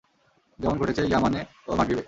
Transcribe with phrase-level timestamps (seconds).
[0.59, 1.99] যেমন ঘটেছে ইয়ামানে ও মাগরিবে।